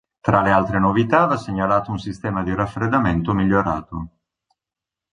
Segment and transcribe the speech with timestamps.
[0.19, 4.09] Tra le altre novità va segnalato un sistema di raffreddamento migliorato.